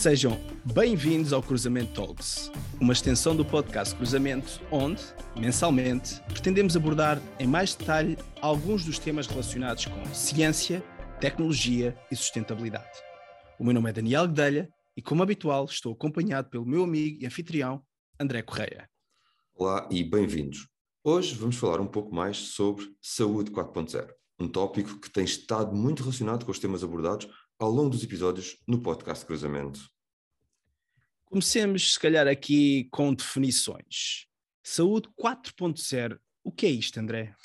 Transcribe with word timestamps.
Sejam 0.00 0.40
bem-vindos 0.72 1.30
ao 1.30 1.42
Cruzamento 1.42 1.92
Talks, 1.92 2.50
uma 2.80 2.94
extensão 2.94 3.36
do 3.36 3.44
podcast 3.44 3.94
Cruzamento, 3.94 4.58
onde, 4.70 5.02
mensalmente, 5.36 6.22
pretendemos 6.22 6.74
abordar 6.74 7.20
em 7.38 7.46
mais 7.46 7.74
detalhe 7.74 8.16
alguns 8.40 8.82
dos 8.82 8.98
temas 8.98 9.26
relacionados 9.26 9.84
com 9.84 10.02
ciência, 10.14 10.82
tecnologia 11.20 11.94
e 12.10 12.16
sustentabilidade. 12.16 12.88
O 13.58 13.62
meu 13.62 13.74
nome 13.74 13.90
é 13.90 13.92
Daniel 13.92 14.26
Guedelha 14.26 14.70
e, 14.96 15.02
como 15.02 15.22
habitual, 15.22 15.66
estou 15.66 15.92
acompanhado 15.92 16.48
pelo 16.48 16.64
meu 16.64 16.84
amigo 16.84 17.18
e 17.20 17.26
anfitrião, 17.26 17.84
André 18.18 18.40
Correia. 18.40 18.88
Olá 19.54 19.86
e 19.90 20.02
bem-vindos. 20.02 20.66
Hoje 21.04 21.34
vamos 21.34 21.56
falar 21.56 21.78
um 21.78 21.86
pouco 21.86 22.14
mais 22.14 22.38
sobre 22.38 22.86
saúde 23.02 23.50
4.0, 23.50 24.08
um 24.40 24.48
tópico 24.48 24.98
que 24.98 25.10
tem 25.10 25.24
estado 25.24 25.76
muito 25.76 26.02
relacionado 26.02 26.46
com 26.46 26.52
os 26.52 26.58
temas 26.58 26.82
abordados 26.82 27.28
ao 27.60 27.70
longo 27.70 27.90
dos 27.90 28.02
episódios 28.02 28.56
no 28.66 28.80
podcast 28.80 29.24
Cruzamento. 29.26 29.80
Comecemos, 31.26 31.92
se 31.92 32.00
calhar, 32.00 32.26
aqui 32.26 32.88
com 32.90 33.12
definições. 33.12 34.26
Saúde 34.64 35.10
4.0, 35.20 36.18
o 36.42 36.50
que 36.50 36.64
é 36.64 36.70
isto, 36.70 36.98
André? 36.98 37.36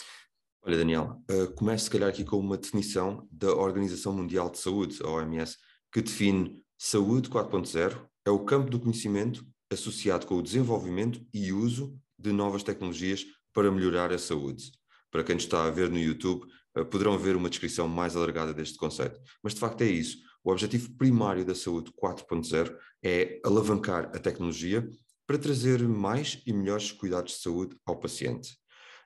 Olha, 0.63 0.77
Daniel, 0.77 1.21
uh, 1.29 1.51
começo, 1.53 1.83
se 1.83 1.91
calhar, 1.91 2.09
aqui 2.09 2.23
com 2.23 2.39
uma 2.39 2.57
definição 2.57 3.27
da 3.29 3.53
Organização 3.53 4.13
Mundial 4.13 4.49
de 4.49 4.57
Saúde, 4.57 4.97
a 5.03 5.09
OMS, 5.09 5.57
que 5.91 6.01
define 6.01 6.63
saúde 6.77 7.29
4.0 7.29 8.07
é 8.25 8.29
o 8.29 8.43
campo 8.43 8.71
do 8.71 8.79
conhecimento 8.79 9.45
associado 9.69 10.25
com 10.25 10.35
o 10.35 10.41
desenvolvimento 10.41 11.23
e 11.33 11.51
uso 11.51 11.99
de 12.17 12.31
novas 12.31 12.63
tecnologias 12.63 13.25
para 13.53 13.69
melhorar 13.69 14.13
a 14.13 14.17
saúde. 14.17 14.71
Para 15.11 15.23
quem 15.23 15.35
está 15.35 15.65
a 15.65 15.69
ver 15.69 15.89
no 15.89 15.99
YouTube, 15.99 16.45
poderão 16.83 17.17
ver 17.17 17.35
uma 17.35 17.49
descrição 17.49 17.87
mais 17.87 18.15
alargada 18.15 18.53
deste 18.53 18.77
conceito. 18.77 19.19
Mas 19.41 19.53
de 19.53 19.59
facto 19.59 19.81
é 19.81 19.85
isso. 19.85 20.17
O 20.43 20.51
objetivo 20.51 20.95
primário 20.97 21.45
da 21.45 21.55
saúde 21.55 21.91
4.0 21.91 22.75
é 23.03 23.39
alavancar 23.43 24.11
a 24.13 24.19
tecnologia 24.19 24.87
para 25.25 25.37
trazer 25.37 25.81
mais 25.87 26.41
e 26.45 26.53
melhores 26.53 26.91
cuidados 26.91 27.33
de 27.33 27.39
saúde 27.39 27.75
ao 27.85 27.97
paciente. 27.97 28.57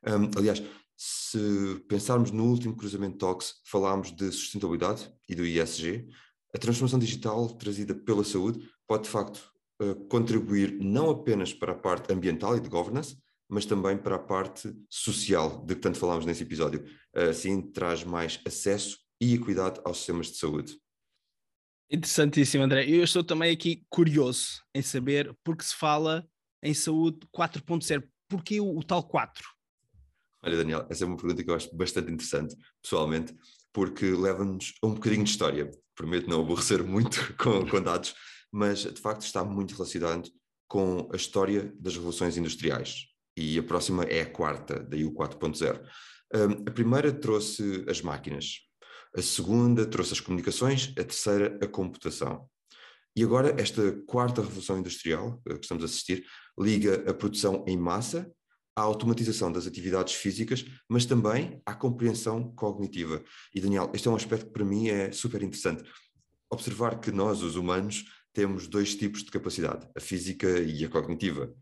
Um, 0.06 0.38
aliás, 0.38 0.61
se 0.98 1.81
pensarmos 1.88 2.31
no 2.31 2.44
último 2.45 2.76
cruzamento 2.76 3.17
Talks, 3.17 3.61
falámos 3.64 4.11
de 4.11 4.30
sustentabilidade 4.31 5.09
e 5.30 5.36
do 5.36 5.45
ISG, 5.45 6.09
a 6.54 6.58
transformação 6.58 7.00
digital 7.00 7.48
trazida 7.50 7.95
pela 7.95 8.23
saúde 8.23 8.67
pode 8.86 9.04
de 9.04 9.09
facto 9.09 9.42
uh, 9.81 9.95
contribuir 10.08 10.78
não 10.81 11.09
apenas 11.09 11.54
para 11.54 11.72
a 11.72 11.76
parte 11.76 12.11
ambiental 12.11 12.58
e 12.58 12.59
de 12.59 12.67
governance, 12.67 13.16
mas 13.50 13.66
também 13.66 13.97
para 13.97 14.16
a 14.16 14.19
parte 14.19 14.72
social, 14.88 15.66
de 15.66 15.73
que 15.73 15.81
tanto 15.81 15.97
falámos 15.97 16.25
nesse 16.25 16.44
episódio. 16.44 16.86
Assim, 17.14 17.61
traz 17.61 18.03
mais 18.03 18.39
acesso 18.45 19.00
e 19.19 19.33
equidade 19.33 19.81
aos 19.83 19.97
sistemas 19.97 20.28
de 20.28 20.38
saúde. 20.38 20.80
Interessantíssimo, 21.92 22.64
André. 22.64 22.88
Eu 22.88 23.03
estou 23.03 23.23
também 23.23 23.52
aqui 23.52 23.83
curioso 23.89 24.61
em 24.75 24.83
saber 24.83 25.36
porque 25.44 25.64
se 25.64 25.75
fala 25.75 26.27
em 26.61 26.73
saúde 26.75 27.20
4.0. 27.36 28.08
Porquê 28.30 28.61
o, 28.61 28.77
o 28.77 28.83
tal 28.83 29.02
4? 29.02 29.44
Olha, 30.44 30.55
Daniel, 30.55 30.86
essa 30.88 31.03
é 31.03 31.08
uma 31.08 31.17
pergunta 31.17 31.44
que 31.44 31.50
eu 31.50 31.55
acho 31.55 31.75
bastante 31.75 32.11
interessante, 32.11 32.55
pessoalmente, 32.83 33.36
porque 33.73 34.11
leva-nos 34.11 34.75
a 34.83 34.88
um 34.88 34.94
bocadinho 34.94 35.23
de 35.23 35.31
história. 35.31 35.72
Prometo 35.95 36.30
não 36.30 36.42
aborrecer 36.42 36.83
muito 36.83 37.33
com, 37.36 37.67
com 37.67 37.81
dados, 37.81 38.14
mas 38.52 38.83
de 38.83 39.02
facto 39.02 39.23
está 39.23 39.44
muito 39.44 39.73
relacionado 39.73 40.30
com 40.67 41.09
a 41.11 41.16
história 41.16 41.73
das 41.80 41.95
revoluções 41.95 42.38
industriais 42.38 43.09
e 43.40 43.58
a 43.58 43.64
próxima 43.64 44.04
é 44.04 44.22
a 44.22 44.30
quarta, 44.30 44.80
daí 44.80 45.06
o 45.06 45.14
4.0. 45.14 45.82
Um, 46.34 46.68
a 46.68 46.72
primeira 46.72 47.11
trouxe 47.11 47.86
as 47.88 48.02
máquinas, 48.02 48.60
a 49.16 49.22
segunda 49.22 49.86
trouxe 49.86 50.14
as 50.14 50.20
comunicações, 50.20 50.94
a 50.98 51.04
terceira 51.04 51.58
a 51.64 51.67
computação. 51.67 52.49
E 53.16 53.23
agora 53.23 53.55
esta 53.60 53.94
quarta 54.05 54.42
revolução 54.42 54.78
industrial 54.78 55.42
eh, 55.48 55.54
que 55.55 55.61
estamos 55.61 55.83
a 55.83 55.86
assistir 55.86 56.26
liga 56.60 57.10
a 57.10 57.14
produção 57.14 57.64
em 57.67 57.76
massa 57.76 58.30
à 58.76 58.82
automatização 58.82 59.52
das 59.52 59.66
atividades 59.66 60.14
físicas, 60.14 60.66
mas 60.88 61.05
também 61.05 61.61
à 61.66 61.73
compreensão 61.73 62.54
cognitiva. 62.55 63.23
E 63.55 63.60
Daniel, 63.60 63.89
este 63.94 64.08
é 64.08 64.11
um 64.11 64.16
aspecto 64.16 64.48
que 64.48 64.54
para 64.54 64.66
mim 64.66 64.89
é 64.89 65.11
super 65.11 65.42
interessante. 65.42 65.83
Observar 66.52 66.99
que 66.99 67.11
nós, 67.11 67.42
os 67.42 67.55
humanos, 67.55 68.05
temos 68.33 68.67
dois 68.67 68.95
tipos 68.95 69.23
de 69.23 69.32
capacidade, 69.32 69.88
a 69.95 69.99
física 69.99 70.60
e 70.60 70.86
a 70.86 70.89
cognitiva. 70.89 71.54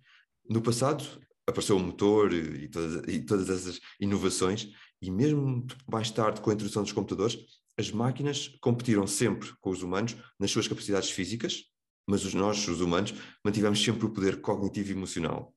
No 0.50 0.62
passado, 0.62 1.04
apareceu 1.47 1.78
o 1.78 1.80
motor 1.80 2.34
e 2.34 2.68
todas, 2.68 3.08
e 3.08 3.22
todas 3.22 3.50
essas 3.50 3.80
inovações, 4.00 4.69
e 5.02 5.09
mesmo 5.09 5.66
mais 5.90 6.12
tarde, 6.12 6.41
com 6.41 6.50
a 6.50 6.53
introdução 6.53 6.84
dos 6.84 6.91
computadores, 6.91 7.38
as 7.78 7.91
máquinas 7.91 8.50
competiram 8.59 9.08
sempre 9.08 9.53
com 9.62 9.69
os 9.69 9.81
humanos 9.81 10.16
nas 10.40 10.52
suas 10.52 10.68
capacidades 10.68 11.12
físicas, 11.12 11.63
mas 12.07 12.25
os, 12.25 12.34
nós, 12.34 12.68
os 12.68 12.81
humanos, 12.81 13.13
mantivemos 13.44 13.84
sempre 13.84 14.06
o 14.06 14.09
poder 14.09 14.41
cognitivo 14.41 14.90
e 14.90 14.94
emocional. 14.94 15.53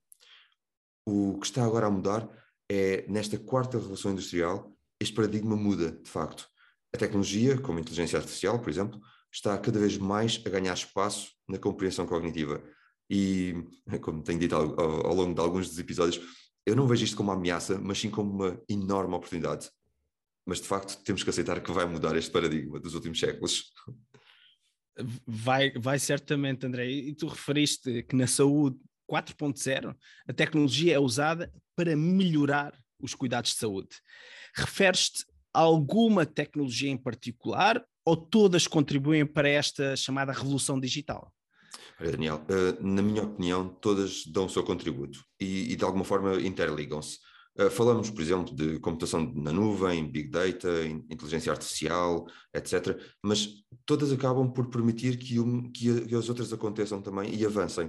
O 1.06 1.38
que 1.38 1.46
está 1.46 1.64
agora 1.64 1.86
a 1.86 1.90
mudar 1.90 2.28
é, 2.70 3.04
nesta 3.08 3.38
quarta 3.38 3.78
revolução 3.78 4.12
industrial, 4.12 4.72
este 5.00 5.14
paradigma 5.14 5.56
muda, 5.56 5.92
de 5.92 6.10
facto. 6.10 6.46
A 6.92 6.98
tecnologia, 6.98 7.58
como 7.58 7.78
a 7.78 7.80
inteligência 7.80 8.18
artificial, 8.18 8.60
por 8.60 8.68
exemplo, 8.68 9.00
está 9.32 9.56
cada 9.56 9.78
vez 9.78 9.96
mais 9.96 10.42
a 10.44 10.50
ganhar 10.50 10.74
espaço 10.74 11.32
na 11.48 11.58
compreensão 11.58 12.06
cognitiva. 12.06 12.62
E, 13.10 13.54
como 14.00 14.22
tenho 14.22 14.38
dito 14.38 14.54
ao, 14.54 14.80
ao, 14.80 15.14
longo 15.14 15.34
de 15.34 15.40
alguns 15.40 15.68
dos 15.68 15.78
episódios, 15.78 16.24
eu 16.64 16.76
não 16.76 16.86
vejo 16.86 17.04
isto 17.04 17.16
como 17.16 17.30
uma 17.30 17.36
ameaça, 17.36 17.78
mas 17.78 17.98
sim 17.98 18.08
como 18.08 18.30
uma 18.32 18.62
enorme 18.68 19.14
oportunidade. 19.14 19.68
Mas 20.46 20.60
de 20.60 20.68
facto 20.68 21.02
temos 21.02 21.24
que 21.24 21.30
aceitar 21.30 21.60
que 21.60 21.72
vai 21.72 21.84
mudar 21.86 22.16
este 22.16 22.30
paradigma 22.30 22.78
dos 22.78 22.94
últimos 22.94 23.18
séculos. 23.18 23.72
Vai, 25.26 25.72
vai 25.72 25.98
certamente, 25.98 26.66
André. 26.66 26.88
E 26.88 27.14
tu 27.14 27.26
referiste 27.26 28.02
que 28.04 28.14
na 28.14 28.26
saúde 28.26 28.78
4.0 29.10 29.96
a 30.28 30.32
tecnologia 30.32 30.94
é 30.94 30.98
usada 30.98 31.52
para 31.74 31.96
melhorar 31.96 32.72
os 33.00 33.14
cuidados 33.14 33.52
de 33.52 33.58
saúde. 33.58 33.96
Referes-te 34.54 35.24
a 35.52 35.60
alguma 35.60 36.24
tecnologia 36.24 36.90
em 36.90 36.98
particular 36.98 37.84
ou 38.04 38.16
todas 38.16 38.66
contribuem 38.66 39.26
para 39.26 39.48
esta 39.48 39.96
chamada 39.96 40.32
revolução 40.32 40.78
digital? 40.78 41.32
Olha, 42.00 42.12
Daniel, 42.12 42.42
uh, 42.48 42.86
na 42.86 43.02
minha 43.02 43.22
opinião, 43.22 43.68
todas 43.80 44.24
dão 44.26 44.46
o 44.46 44.48
seu 44.48 44.64
contributo 44.64 45.24
e, 45.40 45.72
e 45.72 45.76
de 45.76 45.84
alguma 45.84 46.04
forma 46.04 46.40
interligam-se. 46.40 47.18
Uh, 47.58 47.70
falamos, 47.70 48.10
por 48.10 48.22
exemplo, 48.22 48.54
de 48.54 48.78
computação 48.78 49.32
na 49.34 49.52
nuvem, 49.52 50.10
big 50.10 50.30
data, 50.30 50.68
inteligência 51.10 51.52
artificial, 51.52 52.26
etc. 52.54 52.98
Mas 53.22 53.48
todas 53.84 54.12
acabam 54.12 54.50
por 54.52 54.68
permitir 54.70 55.18
que, 55.18 55.38
um, 55.38 55.70
que, 55.70 56.06
que 56.06 56.14
as 56.14 56.28
outras 56.28 56.52
aconteçam 56.52 57.02
também 57.02 57.34
e 57.34 57.44
avancem. 57.44 57.88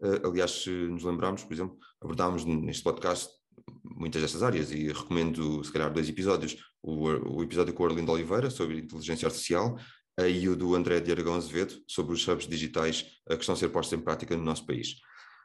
Uh, 0.00 0.28
aliás, 0.28 0.50
se 0.62 0.70
nos 0.70 1.04
lembrarmos, 1.04 1.44
por 1.44 1.52
exemplo, 1.52 1.76
abordámos 2.00 2.44
neste 2.44 2.82
podcast 2.82 3.40
muitas 3.84 4.22
dessas 4.22 4.42
áreas 4.42 4.70
e 4.72 4.88
recomendo, 4.88 5.62
se 5.62 5.72
calhar, 5.72 5.92
dois 5.92 6.08
episódios. 6.08 6.56
O, 6.82 7.08
o 7.36 7.42
episódio 7.42 7.74
com 7.74 7.82
o 7.82 7.86
Arlindo 7.86 8.10
Oliveira 8.10 8.48
sobre 8.48 8.78
inteligência 8.78 9.26
artificial 9.26 9.76
e 10.28 10.48
o 10.48 10.56
do 10.56 10.74
André 10.74 11.00
de 11.00 11.10
Aragão 11.10 11.34
Azevedo 11.34 11.82
sobre 11.86 12.14
os 12.14 12.26
hubs 12.26 12.46
digitais 12.46 13.02
que 13.28 13.34
estão 13.34 13.54
a 13.54 13.58
ser 13.58 13.68
postos 13.68 13.98
em 13.98 14.02
prática 14.02 14.36
no 14.36 14.42
nosso 14.42 14.66
país. 14.66 14.96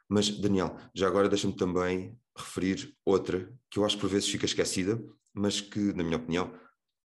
Mas, 0.08 0.30
Daniel, 0.30 0.76
já 0.94 1.06
agora 1.06 1.28
deixa-me 1.28 1.54
também 1.54 2.16
referir 2.36 2.94
outra 3.04 3.52
que 3.70 3.78
eu 3.78 3.84
acho 3.84 3.96
que 3.96 4.00
por 4.00 4.10
vezes 4.10 4.28
fica 4.28 4.44
esquecida, 4.44 5.02
mas 5.34 5.60
que, 5.60 5.92
na 5.92 6.04
minha 6.04 6.16
opinião, 6.16 6.54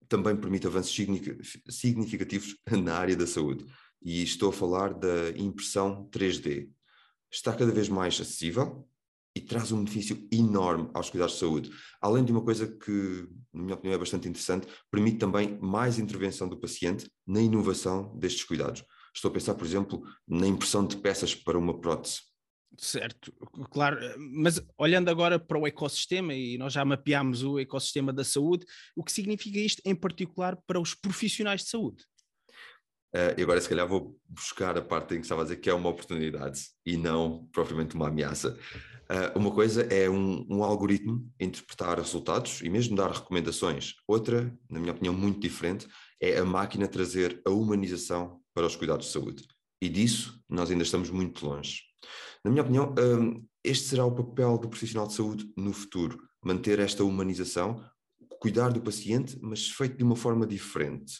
também 0.07 0.35
permite 0.35 0.67
avanços 0.67 0.95
significativos 1.69 2.55
na 2.71 2.95
área 2.95 3.15
da 3.15 3.27
saúde. 3.27 3.65
E 4.01 4.23
estou 4.23 4.49
a 4.49 4.53
falar 4.53 4.93
da 4.93 5.31
impressão 5.31 6.07
3D. 6.11 6.69
Está 7.31 7.53
cada 7.53 7.71
vez 7.71 7.89
mais 7.89 8.19
acessível, 8.19 8.87
e 9.35 9.41
traz 9.41 9.71
um 9.71 9.83
benefício 9.83 10.27
enorme 10.31 10.89
aos 10.93 11.09
cuidados 11.09 11.33
de 11.33 11.39
saúde. 11.41 11.71
Além 12.01 12.23
de 12.23 12.31
uma 12.31 12.41
coisa 12.41 12.65
que, 12.65 13.27
na 13.53 13.63
minha 13.63 13.75
opinião, 13.75 13.95
é 13.95 13.99
bastante 13.99 14.29
interessante, 14.29 14.67
permite 14.89 15.17
também 15.17 15.59
mais 15.61 15.99
intervenção 15.99 16.47
do 16.47 16.57
paciente 16.57 17.11
na 17.27 17.41
inovação 17.41 18.17
destes 18.17 18.45
cuidados. 18.45 18.83
Estou 19.13 19.29
a 19.29 19.33
pensar, 19.33 19.55
por 19.55 19.65
exemplo, 19.65 20.03
na 20.27 20.47
impressão 20.47 20.85
de 20.85 20.97
peças 20.97 21.35
para 21.35 21.57
uma 21.57 21.79
prótese. 21.79 22.21
Certo, 22.77 23.31
claro, 23.71 23.97
mas 24.17 24.61
olhando 24.77 25.09
agora 25.09 25.39
para 25.39 25.57
o 25.57 25.65
ecossistema, 25.65 26.33
e 26.33 26.57
nós 26.57 26.73
já 26.73 26.83
mapeámos 26.83 27.41
o 27.43 27.57
ecossistema 27.57 28.11
da 28.11 28.23
saúde, 28.23 28.65
o 28.95 29.03
que 29.03 29.11
significa 29.11 29.59
isto 29.59 29.81
em 29.85 29.95
particular 29.95 30.57
para 30.67 30.79
os 30.79 30.93
profissionais 30.93 31.61
de 31.61 31.69
saúde? 31.69 32.03
Uh, 33.15 33.31
e 33.37 33.43
agora, 33.43 33.61
se 33.61 33.69
calhar, 33.69 33.87
vou 33.87 34.19
buscar 34.27 34.77
a 34.77 34.81
parte 34.81 35.13
em 35.13 35.19
que 35.19 35.23
estava 35.23 35.41
a 35.41 35.43
dizer 35.45 35.55
que 35.57 35.69
é 35.69 35.73
uma 35.73 35.87
oportunidade 35.87 36.65
e 36.85 36.97
não 36.97 37.47
propriamente 37.53 37.95
uma 37.95 38.09
ameaça. 38.09 38.59
Uh, 39.05 39.37
uma 39.37 39.51
coisa 39.51 39.83
é 39.83 40.09
um, 40.09 40.45
um, 40.49 40.63
algoritmo 40.63 41.31
interpretar 41.39 41.97
resultados 41.99 42.61
e 42.61 42.69
mesmo 42.69 42.95
dar 42.95 43.11
recomendações. 43.11 43.93
Outra, 44.07 44.51
na 44.69 44.79
minha 44.79 44.93
opinião, 44.93 45.13
muito 45.13 45.39
diferente, 45.39 45.87
é 46.19 46.39
a 46.39 46.45
máquina 46.45 46.87
trazer 46.87 47.39
a 47.45 47.51
humanização 47.51 48.41
para 48.53 48.65
os 48.65 48.75
cuidados 48.75 49.07
de 49.07 49.11
saúde. 49.11 49.47
E 49.81 49.87
disso 49.87 50.41
nós 50.49 50.71
ainda 50.71 50.83
estamos 50.83 51.11
muito 51.11 51.45
longe. 51.45 51.81
Na 52.43 52.49
minha 52.49 52.63
opinião, 52.63 52.95
um, 52.97 53.45
este 53.63 53.89
será 53.89 54.05
o 54.05 54.15
papel 54.15 54.57
do 54.57 54.69
profissional 54.69 55.07
de 55.07 55.13
saúde 55.13 55.51
no 55.55 55.71
futuro: 55.71 56.19
manter 56.43 56.79
esta 56.79 57.03
humanização, 57.03 57.83
cuidar 58.39 58.69
do 58.69 58.81
paciente, 58.81 59.37
mas 59.41 59.69
feito 59.69 59.97
de 59.97 60.03
uma 60.03 60.15
forma 60.15 60.47
diferente. 60.47 61.13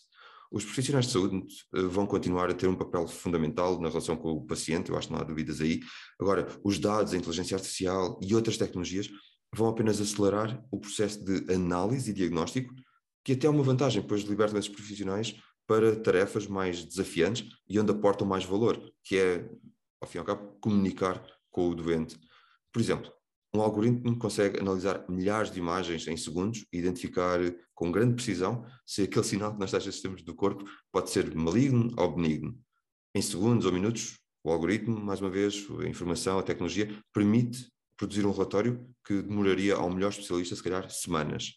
Os 0.55 0.63
profissionais 0.63 1.07
de 1.07 1.11
saúde 1.11 1.45
eh, 1.75 1.81
vão 1.81 2.07
continuar 2.07 2.49
a 2.49 2.53
ter 2.53 2.69
um 2.69 2.75
papel 2.77 3.05
fundamental 3.09 3.77
na 3.81 3.89
relação 3.89 4.15
com 4.15 4.31
o 4.31 4.45
paciente, 4.45 4.89
eu 4.89 4.97
acho 4.97 5.09
que 5.09 5.13
não 5.13 5.19
há 5.19 5.23
dúvidas 5.25 5.59
aí. 5.59 5.81
Agora, 6.17 6.47
os 6.63 6.79
dados, 6.79 7.13
a 7.13 7.17
inteligência 7.17 7.55
artificial 7.55 8.17
e 8.23 8.33
outras 8.33 8.55
tecnologias 8.55 9.09
vão 9.53 9.67
apenas 9.67 9.99
acelerar 9.99 10.65
o 10.71 10.79
processo 10.79 11.21
de 11.25 11.53
análise 11.53 12.09
e 12.09 12.13
diagnóstico, 12.13 12.73
que 13.21 13.33
até 13.33 13.47
é 13.47 13.49
uma 13.49 13.63
vantagem, 13.63 14.01
pois 14.01 14.21
libertam 14.21 14.57
esses 14.57 14.71
profissionais 14.71 15.35
para 15.67 15.93
tarefas 15.93 16.47
mais 16.47 16.85
desafiantes 16.85 17.49
e 17.67 17.77
onde 17.77 17.91
aportam 17.91 18.25
mais 18.25 18.45
valor, 18.45 18.79
que 19.03 19.17
é, 19.17 19.49
ao 19.99 20.07
fim 20.07 20.19
e 20.19 20.19
ao 20.19 20.25
cabo, 20.25 20.57
comunicar 20.61 21.21
com 21.51 21.67
o 21.67 21.75
doente. 21.75 22.17
Por 22.71 22.81
exemplo, 22.81 23.11
um 23.55 23.61
algoritmo 23.61 24.17
consegue 24.17 24.59
analisar 24.59 25.05
milhares 25.09 25.51
de 25.51 25.59
imagens 25.59 26.07
em 26.07 26.17
segundos 26.17 26.65
e 26.71 26.77
identificar 26.77 27.39
com 27.73 27.91
grande 27.91 28.15
precisão 28.15 28.65
se 28.85 29.03
aquele 29.03 29.25
sinal 29.25 29.53
que 29.53 29.59
nas 29.59 29.71
taxas 29.71 30.01
do 30.01 30.35
corpo 30.35 30.65
pode 30.91 31.09
ser 31.09 31.33
maligno 31.35 31.93
ou 31.97 32.15
benigno. 32.15 32.57
Em 33.13 33.21
segundos 33.21 33.65
ou 33.65 33.71
minutos, 33.71 34.17
o 34.43 34.51
algoritmo, 34.51 34.99
mais 34.99 35.21
uma 35.21 35.29
vez, 35.29 35.65
a 35.79 35.87
informação, 35.87 36.37
a 36.37 36.43
tecnologia, 36.43 36.93
permite 37.13 37.67
produzir 37.97 38.25
um 38.25 38.31
relatório 38.31 38.85
que 39.05 39.21
demoraria 39.21 39.75
ao 39.75 39.89
melhor 39.89 40.09
especialista, 40.09 40.55
se 40.55 40.63
calhar, 40.63 40.89
semanas. 40.89 41.53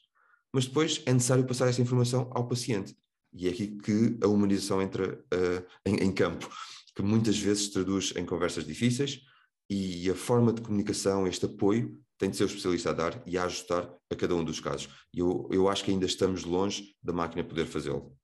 Mas 0.52 0.66
depois 0.66 1.02
é 1.04 1.12
necessário 1.12 1.46
passar 1.46 1.68
essa 1.68 1.82
informação 1.82 2.30
ao 2.32 2.46
paciente. 2.46 2.96
E 3.32 3.46
é 3.46 3.50
aqui 3.50 3.76
que 3.76 4.16
a 4.22 4.26
humanização 4.26 4.80
entra 4.80 5.14
uh, 5.14 5.66
em, 5.84 5.96
em 5.96 6.12
campo, 6.12 6.48
que 6.94 7.02
muitas 7.02 7.38
vezes 7.38 7.68
traduz 7.68 8.14
em 8.16 8.24
conversas 8.24 8.64
difíceis, 8.64 9.20
e 9.68 10.10
a 10.10 10.14
forma 10.14 10.52
de 10.52 10.62
comunicação, 10.62 11.26
este 11.26 11.46
apoio, 11.46 12.00
tem 12.18 12.30
de 12.30 12.36
ser 12.36 12.44
o 12.44 12.46
especialista 12.46 12.90
a 12.90 12.92
dar 12.92 13.22
e 13.26 13.38
a 13.38 13.44
ajustar 13.44 13.88
a 14.10 14.16
cada 14.16 14.34
um 14.34 14.42
dos 14.42 14.58
casos. 14.58 14.88
E 15.14 15.20
eu, 15.20 15.48
eu 15.52 15.68
acho 15.68 15.84
que 15.84 15.90
ainda 15.90 16.06
estamos 16.06 16.44
longe 16.44 16.96
da 17.02 17.12
máquina 17.12 17.44
poder 17.44 17.66
fazê-lo. 17.66 18.18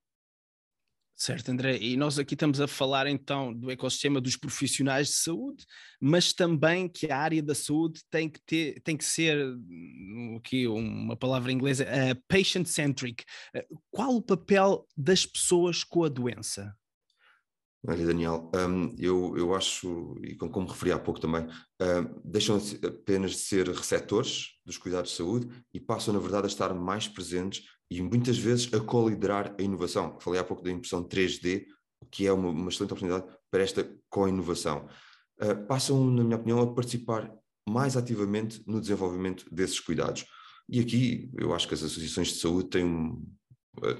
Certo, 1.16 1.50
André. 1.50 1.78
E 1.80 1.96
nós 1.96 2.18
aqui 2.18 2.34
estamos 2.34 2.60
a 2.60 2.66
falar 2.66 3.06
então 3.06 3.54
do 3.54 3.70
ecossistema 3.70 4.20
dos 4.20 4.36
profissionais 4.36 5.08
de 5.08 5.14
saúde, 5.14 5.64
mas 6.00 6.32
também 6.32 6.88
que 6.88 7.08
a 7.08 7.16
área 7.16 7.40
da 7.40 7.54
saúde 7.54 8.00
tem 8.10 8.28
que 8.28 8.40
ter, 8.44 8.80
tem 8.80 8.96
que 8.96 9.04
ser 9.04 9.38
aqui 10.36 10.66
uma 10.66 11.16
palavra 11.16 11.52
inglesa, 11.52 11.84
uh, 11.84 12.20
patient-centric. 12.26 13.22
Uh, 13.54 13.80
qual 13.92 14.16
o 14.16 14.22
papel 14.22 14.84
das 14.96 15.24
pessoas 15.24 15.84
com 15.84 16.02
a 16.02 16.08
doença? 16.08 16.74
Olha, 17.86 18.06
Daniel, 18.06 18.50
um, 18.54 18.94
eu, 18.98 19.36
eu 19.36 19.54
acho, 19.54 20.16
e 20.22 20.34
como, 20.34 20.50
como 20.50 20.66
referi 20.66 20.90
há 20.90 20.98
pouco 20.98 21.20
também, 21.20 21.46
um, 21.80 22.20
deixam 22.24 22.58
apenas 22.82 23.32
de 23.32 23.36
ser 23.38 23.68
receptores 23.68 24.52
dos 24.64 24.78
cuidados 24.78 25.10
de 25.10 25.16
saúde 25.18 25.48
e 25.72 25.78
passam, 25.78 26.14
na 26.14 26.20
verdade, 26.20 26.46
a 26.46 26.48
estar 26.48 26.72
mais 26.72 27.06
presentes 27.06 27.66
e 27.90 28.00
muitas 28.00 28.38
vezes 28.38 28.72
a 28.72 28.80
co-liderar 28.80 29.54
a 29.58 29.62
inovação. 29.62 30.18
Falei 30.18 30.40
há 30.40 30.44
pouco 30.44 30.62
da 30.62 30.70
impressão 30.70 31.04
3D, 31.04 31.66
que 32.10 32.26
é 32.26 32.32
uma, 32.32 32.48
uma 32.48 32.70
excelente 32.70 32.92
oportunidade 32.92 33.26
para 33.50 33.62
esta 33.62 33.86
co-inovação. 34.08 34.88
Uh, 35.42 35.66
passam, 35.66 36.10
na 36.10 36.24
minha 36.24 36.36
opinião, 36.36 36.60
a 36.60 36.74
participar 36.74 37.30
mais 37.68 37.98
ativamente 37.98 38.62
no 38.66 38.80
desenvolvimento 38.80 39.44
desses 39.52 39.78
cuidados. 39.78 40.24
E 40.68 40.80
aqui 40.80 41.30
eu 41.36 41.54
acho 41.54 41.68
que 41.68 41.74
as 41.74 41.82
associações 41.82 42.28
de 42.28 42.38
saúde 42.38 42.70
têm 42.70 42.84
um, 42.84 43.22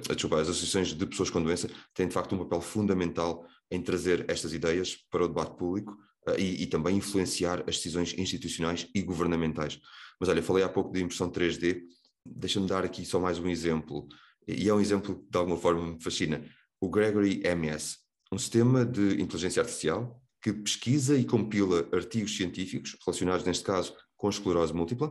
desculpa, 0.09 0.41
as 0.41 0.49
associações 0.49 0.95
de 0.95 1.07
pessoas 1.07 1.31
com 1.31 1.43
doença 1.43 1.69
têm 1.95 2.09
de 2.09 2.15
facto 2.15 2.35
um 2.35 2.39
papel 2.39 2.61
fundamental 2.61 3.47
em 3.71 3.81
trazer 3.81 4.25
estas 4.29 4.53
ideias 4.53 4.97
para 5.11 5.25
o 5.25 5.29
debate 5.29 5.57
público 5.57 5.93
uh, 6.29 6.39
e, 6.39 6.63
e, 6.63 6.67
também 6.67 6.97
influenciar 6.97 7.61
as 7.61 7.77
decisões 7.77 8.15
institucionais 8.17 8.89
e 8.95 9.03
governamentais. 9.03 9.81
Mas 10.21 10.29
olha, 10.29 10.43
falei 10.43 10.65
há 10.65 10.69
pouco 10.69 10.93
de 10.93 11.03
impressão 11.03 11.31
3D, 11.31 11.83
deixa-me 12.25 12.67
dar 12.67 12.85
aqui 12.85 13.05
só 13.05 13.19
mais 13.19 13.39
um 13.39 13.49
exemplo, 13.49 14.07
e 14.47 14.69
é 14.69 14.75
um 14.75 14.81
exemplo 14.81 15.17
que 15.17 15.31
de 15.31 15.39
alguma 15.39 15.57
forma 15.57 15.95
me 15.95 16.03
fascina. 16.03 16.45
O 16.81 16.89
Gregory 16.89 17.43
MS, 17.45 17.97
um 18.31 18.39
sistema 18.39 18.85
de 18.85 19.21
inteligência 19.21 19.61
artificial 19.61 20.21
que 20.43 20.53
pesquisa 20.53 21.17
e 21.17 21.25
compila 21.25 21.89
artigos 21.91 22.37
científicos 22.37 22.97
relacionados, 23.05 23.47
neste 23.47 23.65
caso, 23.65 23.97
com 24.15 24.29
esclerose 24.29 24.75
múltipla. 24.75 25.11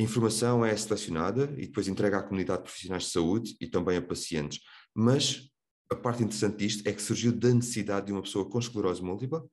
A 0.00 0.02
informação 0.02 0.64
é 0.64 0.74
selecionada 0.74 1.52
e 1.58 1.66
depois 1.66 1.86
entrega 1.86 2.16
à 2.16 2.22
comunidade 2.22 2.60
de 2.60 2.64
profissionais 2.64 3.02
de 3.02 3.10
saúde 3.10 3.54
e 3.60 3.66
também 3.66 3.98
a 3.98 4.02
pacientes. 4.02 4.58
Mas 4.94 5.50
a 5.92 5.94
parte 5.94 6.22
interessante 6.22 6.56
disto 6.56 6.88
é 6.88 6.92
que 6.94 7.02
surgiu 7.02 7.30
da 7.30 7.52
necessidade 7.52 8.06
de 8.06 8.12
uma 8.12 8.22
pessoa 8.22 8.48
com 8.48 8.58
esclerose 8.58 9.02
múltipla 9.02 9.46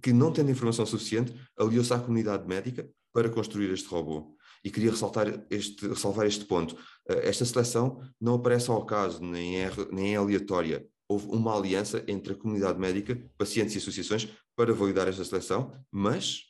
que, 0.00 0.12
não 0.12 0.32
tendo 0.32 0.52
informação 0.52 0.86
suficiente, 0.86 1.34
aliou-se 1.58 1.92
à 1.92 1.98
comunidade 1.98 2.46
médica 2.46 2.88
para 3.12 3.28
construir 3.28 3.68
este 3.72 3.88
robô. 3.88 4.36
E 4.62 4.70
queria 4.70 4.92
ressaltar 4.92 5.44
este, 5.50 5.88
ressalvar 5.88 6.28
este 6.28 6.44
ponto. 6.44 6.76
Eh, 7.08 7.28
esta 7.28 7.44
seleção 7.44 8.00
não 8.20 8.34
aparece 8.34 8.70
ao 8.70 8.80
acaso, 8.80 9.20
nem 9.24 9.60
é, 9.60 9.72
nem 9.90 10.14
é 10.14 10.18
aleatória. 10.18 10.86
Houve 11.08 11.26
uma 11.26 11.52
aliança 11.52 12.04
entre 12.06 12.34
a 12.34 12.36
comunidade 12.36 12.78
médica, 12.78 13.20
pacientes 13.36 13.74
e 13.74 13.78
associações 13.78 14.28
para 14.54 14.72
validar 14.72 15.08
esta 15.08 15.24
seleção, 15.24 15.76
mas 15.90 16.42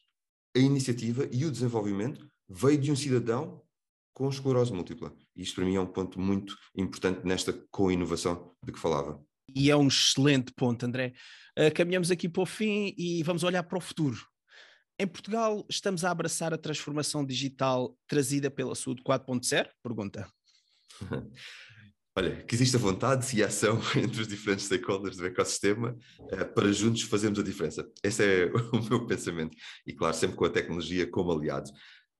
a 0.54 0.58
iniciativa 0.58 1.26
e 1.32 1.46
o 1.46 1.50
desenvolvimento 1.50 2.30
veio 2.52 2.78
de 2.78 2.92
um 2.92 2.96
cidadão 2.96 3.62
com 4.14 4.28
esclerose 4.28 4.72
múltipla. 4.72 5.14
E 5.34 5.42
isto 5.42 5.56
para 5.56 5.64
mim 5.64 5.76
é 5.76 5.80
um 5.80 5.86
ponto 5.86 6.20
muito 6.20 6.56
importante 6.76 7.26
nesta 7.26 7.52
co-inovação 7.70 8.54
de 8.62 8.72
que 8.72 8.78
falava. 8.78 9.22
E 9.54 9.70
é 9.70 9.76
um 9.76 9.88
excelente 9.88 10.52
ponto, 10.52 10.84
André. 10.84 11.14
Uh, 11.58 11.72
caminhamos 11.74 12.10
aqui 12.10 12.28
para 12.28 12.42
o 12.42 12.46
fim 12.46 12.94
e 12.96 13.22
vamos 13.22 13.42
olhar 13.42 13.62
para 13.62 13.78
o 13.78 13.80
futuro. 13.80 14.18
Em 14.98 15.06
Portugal, 15.06 15.66
estamos 15.68 16.04
a 16.04 16.10
abraçar 16.10 16.52
a 16.52 16.58
transformação 16.58 17.24
digital 17.24 17.96
trazida 18.06 18.50
pela 18.50 18.74
Saúde 18.74 19.02
4.0? 19.02 19.68
Pergunta. 19.82 20.30
Olha, 22.14 22.42
que 22.44 22.54
existe 22.54 22.76
a 22.76 22.78
vontade 22.78 23.34
e 23.34 23.42
a 23.42 23.46
ação 23.46 23.80
entre 23.96 24.20
os 24.20 24.28
diferentes 24.28 24.66
stakeholders 24.66 25.16
do 25.16 25.26
ecossistema 25.26 25.96
uh, 26.20 26.54
para 26.54 26.70
juntos 26.70 27.02
fazermos 27.02 27.38
a 27.38 27.42
diferença. 27.42 27.90
Esse 28.02 28.22
é 28.22 28.52
o 28.72 28.82
meu 28.82 29.06
pensamento. 29.06 29.56
E 29.86 29.94
claro, 29.94 30.14
sempre 30.14 30.36
com 30.36 30.44
a 30.44 30.50
tecnologia 30.50 31.10
como 31.10 31.32
aliado. 31.32 31.70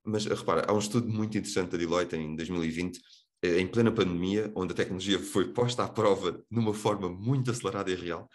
Mas 0.05 0.25
repara, 0.25 0.65
há 0.67 0.73
um 0.73 0.79
estudo 0.79 1.07
muito 1.07 1.37
interessante 1.37 1.71
da 1.71 1.77
Deloitte 1.77 2.15
em 2.15 2.35
2020, 2.35 2.99
eh, 3.41 3.59
em 3.59 3.67
plena 3.67 3.91
pandemia, 3.91 4.51
onde 4.55 4.73
a 4.73 4.75
tecnologia 4.75 5.19
foi 5.19 5.53
posta 5.53 5.83
à 5.83 5.87
prova 5.87 6.43
numa 6.49 6.73
forma 6.73 7.09
muito 7.09 7.51
acelerada 7.51 7.89
e 7.89 7.95
real, 7.95 8.29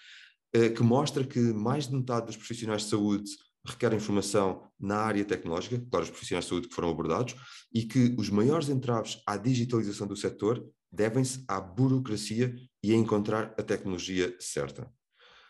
eh, 0.52 0.70
que 0.70 0.82
mostra 0.82 1.24
que 1.24 1.38
mais 1.38 1.86
de 1.86 1.94
metade 1.94 2.26
dos 2.26 2.36
profissionais 2.36 2.82
de 2.82 2.88
saúde 2.88 3.30
requerem 3.66 3.98
informação 3.98 4.62
na 4.80 4.96
área 4.96 5.24
tecnológica, 5.24 5.78
claro, 5.90 6.04
os 6.04 6.10
profissionais 6.10 6.44
de 6.44 6.48
saúde 6.48 6.68
que 6.68 6.74
foram 6.74 6.90
abordados, 6.90 7.34
e 7.72 7.84
que 7.84 8.14
os 8.18 8.30
maiores 8.30 8.68
entraves 8.68 9.20
à 9.26 9.36
digitalização 9.36 10.06
do 10.06 10.16
setor 10.16 10.64
devem-se 10.90 11.44
à 11.46 11.60
burocracia 11.60 12.54
e 12.82 12.92
a 12.92 12.96
encontrar 12.96 13.54
a 13.58 13.62
tecnologia 13.62 14.34
certa. 14.40 14.90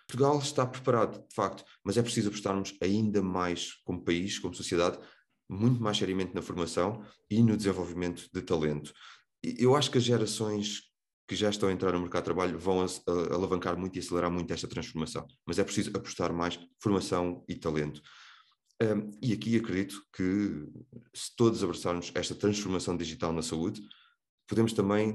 Portugal 0.08 0.38
está 0.38 0.66
preparado, 0.66 1.18
de 1.28 1.34
facto, 1.34 1.62
mas 1.84 1.96
é 1.96 2.02
preciso 2.02 2.28
apostarmos 2.28 2.74
ainda 2.82 3.22
mais 3.22 3.74
como 3.84 4.02
país, 4.02 4.38
como 4.38 4.54
sociedade, 4.54 4.98
muito 5.48 5.82
mais 5.82 5.96
seriamente 5.96 6.34
na 6.34 6.42
formação 6.42 7.02
e 7.30 7.42
no 7.42 7.56
desenvolvimento 7.56 8.28
de 8.32 8.42
talento. 8.42 8.92
Eu 9.42 9.74
acho 9.76 9.90
que 9.90 9.98
as 9.98 10.04
gerações 10.04 10.82
que 11.28 11.36
já 11.36 11.50
estão 11.50 11.68
a 11.68 11.72
entrar 11.72 11.92
no 11.92 12.00
mercado 12.00 12.22
de 12.22 12.24
trabalho 12.24 12.58
vão 12.58 12.84
alavancar 13.30 13.76
muito 13.76 13.96
e 13.96 13.98
acelerar 13.98 14.30
muito 14.30 14.52
esta 14.52 14.66
transformação, 14.66 15.26
mas 15.46 15.58
é 15.58 15.64
preciso 15.64 15.90
apostar 15.94 16.32
mais 16.32 16.58
formação 16.80 17.44
e 17.46 17.54
talento. 17.54 18.00
Um, 18.80 19.10
e 19.20 19.32
aqui 19.32 19.56
acredito 19.56 20.00
que 20.12 20.66
se 21.12 21.34
todos 21.36 21.62
abraçarmos 21.62 22.12
esta 22.14 22.34
transformação 22.34 22.96
digital 22.96 23.32
na 23.32 23.42
saúde, 23.42 23.82
podemos 24.46 24.72
também 24.72 25.10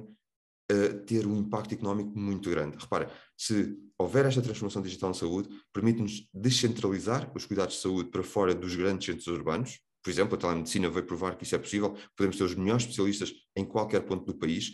uh, 0.72 1.06
ter 1.06 1.26
um 1.26 1.38
impacto 1.38 1.74
económico 1.74 2.18
muito 2.18 2.50
grande. 2.50 2.78
Repara, 2.78 3.12
se 3.38 3.76
houver 3.98 4.26
esta 4.26 4.42
transformação 4.42 4.82
digital 4.82 5.10
na 5.10 5.16
saúde, 5.16 5.50
permite-nos 5.72 6.30
descentralizar 6.34 7.32
os 7.34 7.46
cuidados 7.46 7.76
de 7.76 7.82
saúde 7.82 8.10
para 8.12 8.22
fora 8.22 8.54
dos 8.54 8.76
grandes 8.76 9.06
centros 9.06 9.28
urbanos, 9.28 9.80
por 10.04 10.10
exemplo, 10.10 10.36
a 10.36 10.38
telemedicina 10.38 10.90
veio 10.90 11.06
provar 11.06 11.38
que 11.38 11.44
isso 11.44 11.56
é 11.56 11.58
possível, 11.58 11.96
podemos 12.16 12.38
ter 12.38 12.44
os 12.44 12.56
melhores 12.56 12.84
especialistas 12.84 13.34
em 13.56 13.66
qualquer 13.66 14.02
ponto 14.02 14.26
do 14.26 14.38
país, 14.38 14.74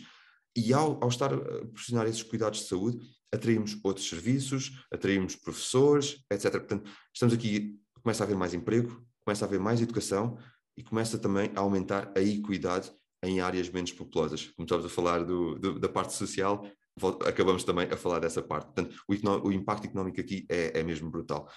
e 0.56 0.72
ao, 0.72 1.02
ao 1.02 1.08
estar 1.08 1.32
a 1.32 1.38
proporcionar 1.38 2.06
esses 2.06 2.22
cuidados 2.22 2.60
de 2.60 2.66
saúde, 2.66 2.98
atraímos 3.32 3.78
outros 3.84 4.08
serviços, 4.08 4.84
atraímos 4.92 5.36
professores, 5.36 6.24
etc. 6.30 6.52
Portanto, 6.52 6.90
estamos 7.14 7.34
aqui, 7.34 7.78
começa 8.02 8.24
a 8.24 8.26
haver 8.26 8.36
mais 8.36 8.52
emprego, 8.52 9.06
começa 9.24 9.44
a 9.44 9.48
haver 9.48 9.60
mais 9.60 9.80
educação 9.80 10.36
e 10.76 10.82
começa 10.82 11.18
também 11.18 11.52
a 11.54 11.60
aumentar 11.60 12.12
a 12.16 12.20
equidade 12.20 12.92
em 13.22 13.40
áreas 13.40 13.68
menos 13.68 13.92
populosas. 13.92 14.46
Como 14.56 14.64
estamos 14.64 14.84
a 14.84 14.88
falar 14.88 15.24
do, 15.24 15.54
do, 15.56 15.78
da 15.78 15.88
parte 15.88 16.14
social, 16.14 16.66
acabamos 17.24 17.62
também 17.62 17.86
a 17.88 17.96
falar 17.96 18.18
dessa 18.18 18.42
parte. 18.42 18.66
Portanto, 18.66 18.96
o, 19.06 19.48
o 19.48 19.52
impacto 19.52 19.86
económico 19.86 20.20
aqui 20.20 20.46
é, 20.48 20.80
é 20.80 20.82
mesmo 20.82 21.10
brutal. 21.10 21.48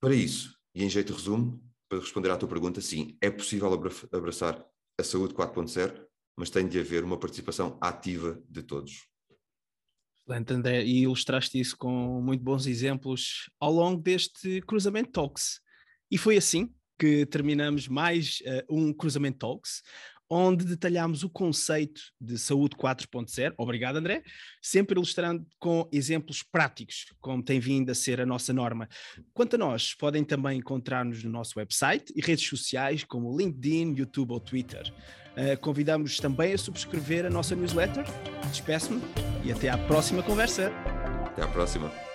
Para 0.00 0.14
isso, 0.14 0.56
e 0.74 0.84
em 0.84 0.88
jeito 0.88 1.12
de 1.12 1.18
resumo, 1.18 1.60
para 1.92 2.00
responder 2.00 2.30
à 2.30 2.38
tua 2.38 2.48
pergunta, 2.48 2.80
sim, 2.80 3.18
é 3.20 3.30
possível 3.30 3.70
abraçar 4.10 4.64
a 4.98 5.04
saúde 5.04 5.34
4.0, 5.34 6.06
mas 6.34 6.48
tem 6.48 6.66
de 6.66 6.80
haver 6.80 7.04
uma 7.04 7.18
participação 7.18 7.76
ativa 7.82 8.42
de 8.48 8.62
todos. 8.62 9.06
Excelente, 10.16 10.54
André, 10.54 10.84
e 10.84 11.02
ilustraste 11.02 11.60
isso 11.60 11.76
com 11.76 12.22
muito 12.22 12.42
bons 12.42 12.66
exemplos 12.66 13.50
ao 13.60 13.70
longo 13.70 14.00
deste 14.00 14.62
Cruzamento 14.62 15.10
Talks. 15.10 15.60
E 16.10 16.16
foi 16.16 16.38
assim 16.38 16.72
que 16.98 17.26
terminamos 17.26 17.88
mais 17.88 18.38
uh, 18.40 18.74
um 18.74 18.90
Cruzamento 18.94 19.40
Talks, 19.40 19.82
onde 20.34 20.64
detalhamos 20.64 21.22
o 21.22 21.28
conceito 21.28 22.00
de 22.18 22.38
saúde 22.38 22.74
4.0. 22.74 23.52
Obrigado, 23.58 23.96
André. 23.96 24.22
Sempre 24.62 24.94
ilustrando 24.94 25.46
com 25.58 25.86
exemplos 25.92 26.42
práticos, 26.42 27.04
como 27.20 27.42
tem 27.42 27.60
vindo 27.60 27.90
a 27.90 27.94
ser 27.94 28.18
a 28.18 28.24
nossa 28.24 28.50
norma. 28.50 28.88
Quanto 29.34 29.56
a 29.56 29.58
nós, 29.58 29.92
podem 29.92 30.24
também 30.24 30.58
encontrar-nos 30.58 31.22
no 31.22 31.30
nosso 31.30 31.58
website 31.58 32.12
e 32.16 32.22
redes 32.22 32.48
sociais 32.48 33.04
como 33.04 33.36
LinkedIn, 33.36 33.94
YouTube 33.94 34.32
ou 34.32 34.40
Twitter. 34.40 34.90
Uh, 35.32 35.58
convidamos 35.60 36.18
também 36.18 36.54
a 36.54 36.58
subscrever 36.58 37.26
a 37.26 37.30
nossa 37.30 37.54
newsletter. 37.54 38.04
Despeço-me 38.48 39.02
e 39.44 39.52
até 39.52 39.68
à 39.68 39.76
próxima 39.76 40.22
conversa. 40.22 40.72
Até 41.26 41.42
à 41.42 41.48
próxima. 41.48 42.11